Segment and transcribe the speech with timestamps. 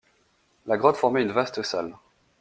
[0.65, 1.93] La grotte formait une vaste salle.